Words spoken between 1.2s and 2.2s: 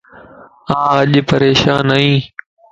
پريشان ائي